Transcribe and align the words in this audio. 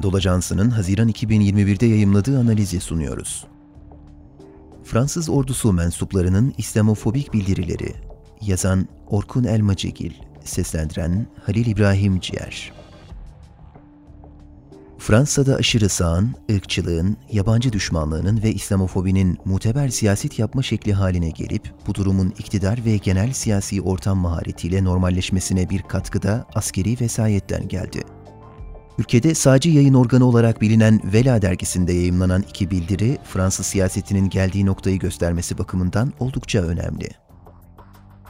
Anadolu 0.00 0.16
Ajansı'nın 0.16 0.70
Haziran 0.70 1.08
2021'de 1.08 1.86
yayımladığı 1.86 2.38
analizi 2.38 2.80
sunuyoruz. 2.80 3.46
Fransız 4.84 5.28
ordusu 5.28 5.72
mensuplarının 5.72 6.54
İslamofobik 6.58 7.32
bildirileri 7.32 7.94
Yazan 8.40 8.88
Orkun 9.06 9.44
Elmacıgil 9.44 10.12
Seslendiren 10.44 11.26
Halil 11.46 11.66
İbrahim 11.66 12.20
Ciğer 12.20 12.72
Fransa'da 14.98 15.56
aşırı 15.56 15.88
sağın, 15.88 16.34
ırkçılığın, 16.50 17.16
yabancı 17.32 17.72
düşmanlığının 17.72 18.42
ve 18.42 18.52
İslamofobinin 18.52 19.38
muteber 19.44 19.88
siyaset 19.88 20.38
yapma 20.38 20.62
şekli 20.62 20.92
haline 20.92 21.30
gelip 21.30 21.74
bu 21.86 21.94
durumun 21.94 22.34
iktidar 22.38 22.84
ve 22.84 22.96
genel 22.96 23.32
siyasi 23.32 23.82
ortam 23.82 24.18
maharetiyle 24.18 24.84
normalleşmesine 24.84 25.70
bir 25.70 25.82
katkıda 25.82 26.46
askeri 26.54 27.00
vesayetten 27.00 27.68
geldi. 27.68 28.02
Ülkede 28.98 29.34
sağcı 29.34 29.70
yayın 29.70 29.94
organı 29.94 30.24
olarak 30.24 30.60
bilinen 30.60 31.00
Vela 31.04 31.42
dergisinde 31.42 31.92
yayımlanan 31.92 32.44
iki 32.48 32.70
bildiri, 32.70 33.18
Fransız 33.24 33.66
siyasetinin 33.66 34.28
geldiği 34.28 34.66
noktayı 34.66 34.98
göstermesi 34.98 35.58
bakımından 35.58 36.12
oldukça 36.18 36.62
önemli. 36.62 37.08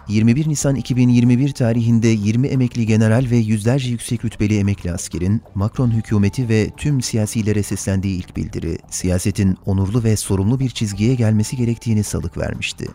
21 0.09 0.49
Nisan 0.49 0.75
2021 0.75 1.53
tarihinde 1.53 2.09
20 2.09 2.47
emekli 2.49 2.87
general 2.87 3.27
ve 3.31 3.37
yüzlerce 3.37 3.91
yüksek 3.91 4.25
rütbeli 4.25 4.59
emekli 4.59 4.93
askerin 4.93 5.43
Macron 5.55 5.91
hükümeti 5.91 6.49
ve 6.49 6.71
tüm 6.77 7.01
siyasilere 7.01 7.63
seslendiği 7.63 8.19
ilk 8.19 8.37
bildiri, 8.37 8.79
siyasetin 8.91 9.57
onurlu 9.67 10.05
ve 10.05 10.17
sorumlu 10.17 10.61
bir 10.61 10.71
çizgiye 10.71 11.15
gelmesi 11.15 11.57
gerektiğini 11.57 12.05
salık 12.05 12.39
vermişti. 12.39 12.89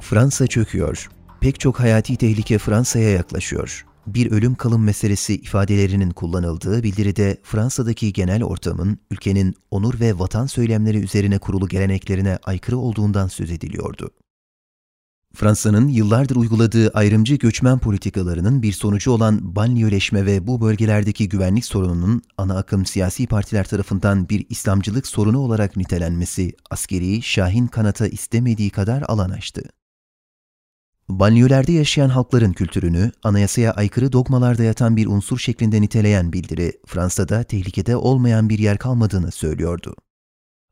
Fransa 0.00 0.46
çöküyor. 0.46 1.10
Pek 1.40 1.60
çok 1.60 1.80
hayati 1.80 2.16
tehlike 2.16 2.58
Fransa'ya 2.58 3.10
yaklaşıyor. 3.10 3.86
Bir 4.06 4.30
ölüm 4.30 4.54
kalım 4.54 4.84
meselesi 4.84 5.34
ifadelerinin 5.34 6.10
kullanıldığı 6.10 6.82
bildiride 6.82 7.36
Fransa'daki 7.42 8.12
genel 8.12 8.44
ortamın 8.44 8.98
ülkenin 9.10 9.54
onur 9.70 10.00
ve 10.00 10.18
vatan 10.18 10.46
söylemleri 10.46 10.98
üzerine 10.98 11.38
kurulu 11.38 11.68
geleneklerine 11.68 12.38
aykırı 12.42 12.78
olduğundan 12.78 13.28
söz 13.28 13.50
ediliyordu. 13.50 14.10
Fransa'nın 15.34 15.88
yıllardır 15.88 16.36
uyguladığı 16.36 16.90
ayrımcı 16.90 17.34
göçmen 17.34 17.78
politikalarının 17.78 18.62
bir 18.62 18.72
sonucu 18.72 19.10
olan 19.10 19.56
banliyöleşme 19.56 20.26
ve 20.26 20.46
bu 20.46 20.60
bölgelerdeki 20.60 21.28
güvenlik 21.28 21.64
sorununun 21.64 22.22
ana 22.38 22.56
akım 22.56 22.86
siyasi 22.86 23.26
partiler 23.26 23.64
tarafından 23.64 24.28
bir 24.28 24.46
İslamcılık 24.48 25.06
sorunu 25.06 25.38
olarak 25.38 25.76
nitelenmesi 25.76 26.52
askeri 26.70 27.22
Şahin 27.22 27.66
kanata 27.66 28.06
istemediği 28.08 28.70
kadar 28.70 29.02
alan 29.02 29.30
açtı. 29.30 29.62
Banliyölerde 31.18 31.72
yaşayan 31.72 32.08
halkların 32.08 32.52
kültürünü 32.52 33.12
anayasaya 33.22 33.72
aykırı 33.72 34.12
dogmalarda 34.12 34.62
yatan 34.62 34.96
bir 34.96 35.06
unsur 35.06 35.38
şeklinde 35.38 35.82
niteleyen 35.82 36.32
bildiri, 36.32 36.72
Fransa'da 36.86 37.42
tehlikede 37.42 37.96
olmayan 37.96 38.48
bir 38.48 38.58
yer 38.58 38.78
kalmadığını 38.78 39.30
söylüyordu. 39.32 39.94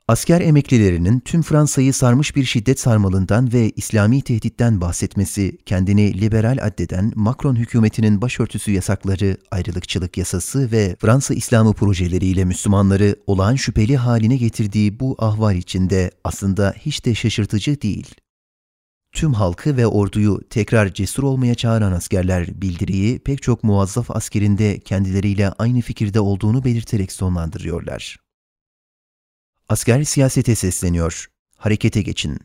Asker 0.08 0.40
emeklilerinin 0.40 1.20
tüm 1.20 1.42
Fransa'yı 1.42 1.94
sarmış 1.94 2.36
bir 2.36 2.44
şiddet 2.44 2.80
sarmalından 2.80 3.52
ve 3.52 3.70
İslami 3.70 4.22
tehditten 4.22 4.80
bahsetmesi, 4.80 5.58
kendini 5.66 6.20
liberal 6.20 6.58
addeden 6.62 7.12
Macron 7.14 7.56
hükümetinin 7.56 8.22
başörtüsü 8.22 8.70
yasakları, 8.70 9.36
ayrılıkçılık 9.50 10.18
yasası 10.18 10.72
ve 10.72 10.96
Fransa 11.00 11.34
İslamı 11.34 11.72
projeleriyle 11.72 12.44
Müslümanları 12.44 13.16
olağan 13.26 13.54
şüpheli 13.54 13.96
haline 13.96 14.36
getirdiği 14.36 15.00
bu 15.00 15.16
ahval 15.18 15.56
içinde 15.56 16.10
aslında 16.24 16.74
hiç 16.78 17.04
de 17.04 17.14
şaşırtıcı 17.14 17.82
değil. 17.82 18.14
Tüm 19.12 19.32
halkı 19.34 19.76
ve 19.76 19.86
orduyu 19.86 20.40
tekrar 20.50 20.94
cesur 20.94 21.22
olmaya 21.22 21.54
çağıran 21.54 21.92
askerler 21.92 22.62
bildiriyi 22.62 23.18
pek 23.18 23.42
çok 23.42 23.64
muvazzaf 23.64 24.10
askerinde 24.10 24.78
kendileriyle 24.78 25.48
aynı 25.48 25.80
fikirde 25.80 26.20
olduğunu 26.20 26.64
belirterek 26.64 27.12
sonlandırıyorlar. 27.12 28.16
Asker 29.68 30.04
siyasete 30.04 30.54
sesleniyor. 30.54 31.26
Harekete 31.56 32.02
geçin. 32.02 32.38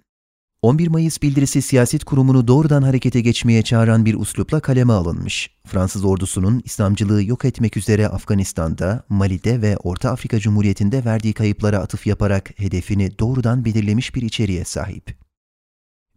11 0.61 0.87
Mayıs 0.87 1.21
bildirisi 1.21 1.61
siyaset 1.61 2.03
kurumunu 2.03 2.47
doğrudan 2.47 2.81
harekete 2.81 3.21
geçmeye 3.21 3.61
çağıran 3.61 4.05
bir 4.05 4.15
uslupla 4.15 4.59
kaleme 4.59 4.93
alınmış. 4.93 5.49
Fransız 5.67 6.05
ordusunun 6.05 6.61
İslamcılığı 6.65 7.23
yok 7.23 7.45
etmek 7.45 7.77
üzere 7.77 8.07
Afganistan'da, 8.07 9.03
Mali'de 9.09 9.61
ve 9.61 9.77
Orta 9.77 10.11
Afrika 10.11 10.39
Cumhuriyeti'nde 10.39 11.05
verdiği 11.05 11.33
kayıplara 11.33 11.79
atıf 11.79 12.07
yaparak 12.07 12.59
hedefini 12.59 13.19
doğrudan 13.19 13.65
belirlemiş 13.65 14.15
bir 14.15 14.21
içeriğe 14.21 14.63
sahip. 14.63 15.24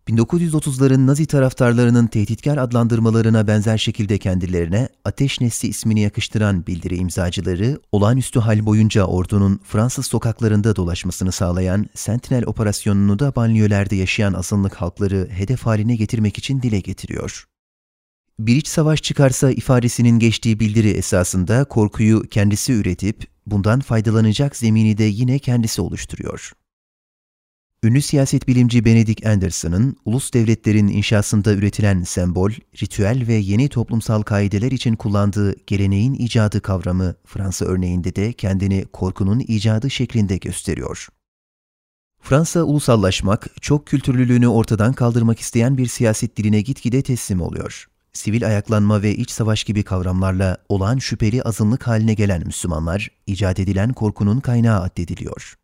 1930'ların 0.08 1.06
Nazi 1.06 1.26
taraftarlarının 1.26 2.06
tehditkar 2.06 2.56
adlandırmalarına 2.56 3.46
benzer 3.46 3.78
şekilde 3.78 4.18
kendilerine 4.18 4.88
Ateş 5.04 5.40
Nesli 5.40 5.68
ismini 5.68 6.00
yakıştıran 6.00 6.66
bildiri 6.66 6.96
imzacıları, 6.96 7.80
olağanüstü 7.92 8.40
hal 8.40 8.66
boyunca 8.66 9.04
ordunun 9.04 9.60
Fransız 9.64 10.06
sokaklarında 10.06 10.76
dolaşmasını 10.76 11.32
sağlayan 11.32 11.86
Sentinel 11.94 12.44
operasyonunu 12.46 13.18
da 13.18 13.36
banliyölerde 13.36 13.96
yaşayan 13.96 14.32
azınlık 14.32 14.74
halkları 14.74 15.28
hedef 15.30 15.62
haline 15.62 15.96
getirmek 15.96 16.38
için 16.38 16.62
dile 16.62 16.80
getiriyor. 16.80 17.44
Bir 18.38 18.56
iç 18.56 18.68
savaş 18.68 19.02
çıkarsa 19.02 19.50
ifadesinin 19.50 20.18
geçtiği 20.18 20.60
bildiri 20.60 20.90
esasında 20.90 21.64
korkuyu 21.64 22.22
kendisi 22.22 22.72
üretip 22.72 23.26
bundan 23.46 23.80
faydalanacak 23.80 24.56
zemini 24.56 24.98
de 24.98 25.04
yine 25.04 25.38
kendisi 25.38 25.80
oluşturuyor. 25.80 26.52
Ünlü 27.82 28.02
siyaset 28.02 28.48
bilimci 28.48 28.84
Benedict 28.84 29.26
Anderson'ın 29.26 29.96
ulus 30.04 30.32
devletlerin 30.32 30.88
inşasında 30.88 31.52
üretilen 31.52 32.02
sembol, 32.02 32.50
ritüel 32.82 33.26
ve 33.28 33.34
yeni 33.34 33.68
toplumsal 33.68 34.22
kaideler 34.22 34.72
için 34.72 34.96
kullandığı 34.96 35.54
geleneğin 35.66 36.14
icadı 36.14 36.60
kavramı 36.60 37.14
Fransa 37.24 37.64
örneğinde 37.64 38.16
de 38.16 38.32
kendini 38.32 38.84
korkunun 38.92 39.40
icadı 39.48 39.90
şeklinde 39.90 40.36
gösteriyor. 40.36 41.08
Fransa 42.20 42.62
ulusallaşmak, 42.62 43.46
çok 43.60 43.86
kültürlülüğünü 43.86 44.48
ortadan 44.48 44.92
kaldırmak 44.92 45.40
isteyen 45.40 45.78
bir 45.78 45.86
siyaset 45.86 46.36
diline 46.36 46.60
gitgide 46.60 47.02
teslim 47.02 47.40
oluyor. 47.40 47.86
Sivil 48.12 48.46
ayaklanma 48.46 49.02
ve 49.02 49.14
iç 49.14 49.30
savaş 49.30 49.64
gibi 49.64 49.82
kavramlarla 49.82 50.58
olağan 50.68 50.98
şüpheli 50.98 51.42
azınlık 51.42 51.86
haline 51.86 52.14
gelen 52.14 52.46
Müslümanlar, 52.46 53.08
icat 53.26 53.58
edilen 53.58 53.92
korkunun 53.92 54.40
kaynağı 54.40 54.80
addediliyor. 54.80 55.54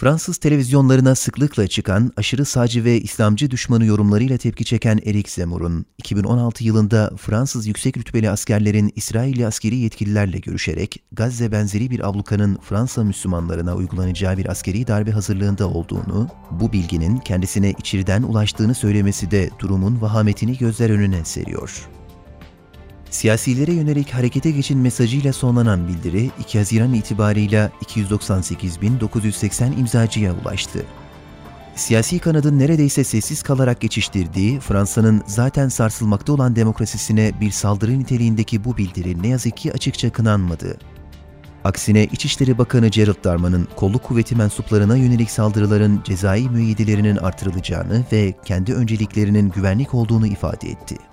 Fransız 0.00 0.36
televizyonlarına 0.36 1.14
sıklıkla 1.14 1.66
çıkan 1.66 2.12
aşırı 2.16 2.44
sağcı 2.44 2.84
ve 2.84 3.00
İslamcı 3.00 3.50
düşmanı 3.50 3.84
yorumlarıyla 3.84 4.38
tepki 4.38 4.64
çeken 4.64 5.00
Eric 5.04 5.30
Zemmour'un 5.30 5.86
2016 5.98 6.64
yılında 6.64 7.10
Fransız 7.16 7.66
yüksek 7.66 7.96
rütbeli 7.96 8.30
askerlerin 8.30 8.92
İsrailli 8.96 9.46
askeri 9.46 9.76
yetkililerle 9.76 10.38
görüşerek 10.38 11.02
Gazze 11.12 11.52
benzeri 11.52 11.90
bir 11.90 12.08
ablukanın 12.08 12.58
Fransa 12.62 13.04
Müslümanlarına 13.04 13.76
uygulanacağı 13.76 14.36
bir 14.36 14.46
askeri 14.50 14.86
darbe 14.86 15.10
hazırlığında 15.10 15.68
olduğunu, 15.68 16.28
bu 16.50 16.72
bilginin 16.72 17.18
kendisine 17.18 17.70
içeriden 17.70 18.22
ulaştığını 18.22 18.74
söylemesi 18.74 19.30
de 19.30 19.50
durumun 19.58 20.00
vahametini 20.00 20.58
gözler 20.58 20.90
önüne 20.90 21.24
seriyor. 21.24 21.88
Siyasilere 23.10 23.72
yönelik 23.72 24.10
harekete 24.10 24.50
geçin 24.50 24.78
mesajıyla 24.78 25.32
sonlanan 25.32 25.88
bildiri 25.88 26.30
2 26.40 26.58
Haziran 26.58 26.94
itibarıyla 26.94 27.70
298.980 27.84 29.78
imzacıya 29.78 30.34
ulaştı. 30.34 30.84
Siyasi 31.74 32.18
kanadın 32.18 32.58
neredeyse 32.58 33.04
sessiz 33.04 33.42
kalarak 33.42 33.80
geçiştirdiği 33.80 34.60
Fransa'nın 34.60 35.22
zaten 35.26 35.68
sarsılmakta 35.68 36.32
olan 36.32 36.56
demokrasisine 36.56 37.32
bir 37.40 37.50
saldırı 37.50 37.98
niteliğindeki 37.98 38.64
bu 38.64 38.76
bildiri 38.76 39.22
ne 39.22 39.28
yazık 39.28 39.56
ki 39.56 39.72
açıkça 39.72 40.10
kınanmadı. 40.10 40.78
Aksine 41.64 42.04
İçişleri 42.04 42.58
Bakanı 42.58 42.88
Gerald 42.88 43.24
Darman'ın 43.24 43.68
kolluk 43.76 44.02
kuvveti 44.02 44.36
mensuplarına 44.36 44.96
yönelik 44.96 45.30
saldırıların 45.30 46.00
cezai 46.04 46.48
müeyyidelerinin 46.48 47.16
artırılacağını 47.16 48.04
ve 48.12 48.34
kendi 48.44 48.74
önceliklerinin 48.74 49.50
güvenlik 49.50 49.94
olduğunu 49.94 50.26
ifade 50.26 50.68
etti. 50.68 51.09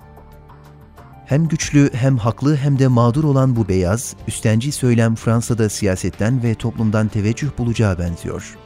Hem 1.28 1.48
güçlü 1.48 1.90
hem 1.94 2.16
haklı 2.16 2.56
hem 2.56 2.78
de 2.78 2.88
mağdur 2.88 3.24
olan 3.24 3.56
bu 3.56 3.68
beyaz, 3.68 4.16
üstenci 4.28 4.72
söylem 4.72 5.14
Fransa'da 5.14 5.68
siyasetten 5.68 6.42
ve 6.42 6.54
toplumdan 6.54 7.08
teveccüh 7.08 7.48
bulacağı 7.58 7.98
benziyor. 7.98 8.56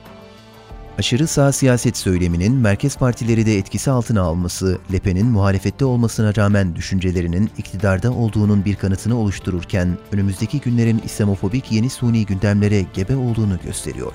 Aşırı 0.99 1.27
sağ 1.27 1.53
siyaset 1.53 1.97
söyleminin 1.97 2.55
merkez 2.55 2.97
partileri 2.97 3.47
de 3.47 3.59
etkisi 3.59 3.91
altına 3.91 4.23
alması, 4.23 4.79
Le 4.93 4.99
Pen'in 4.99 5.27
muhalefette 5.27 5.85
olmasına 5.85 6.37
rağmen 6.37 6.77
düşüncelerinin 6.77 7.51
iktidarda 7.59 8.13
olduğunun 8.13 8.65
bir 8.65 8.77
kanıtını 8.77 9.19
oluştururken, 9.19 9.99
önümüzdeki 10.13 10.61
günlerin 10.61 11.03
İslamofobik 11.05 11.73
yeni 11.73 11.91
suni 11.91 12.27
gündemlere 12.27 12.85
gebe 12.95 13.17
olduğunu 13.17 13.59
gösteriyor. 13.65 14.15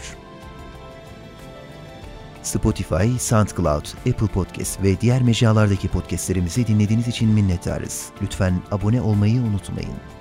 Spotify, 2.47 3.19
SoundCloud, 3.19 3.85
Apple 4.09 4.27
Podcast 4.27 4.83
ve 4.83 5.01
diğer 5.01 5.21
mecralardaki 5.21 5.87
podcastlerimizi 5.87 6.67
dinlediğiniz 6.67 7.07
için 7.07 7.29
minnettarız. 7.29 8.09
Lütfen 8.21 8.61
abone 8.71 9.01
olmayı 9.01 9.41
unutmayın. 9.41 10.16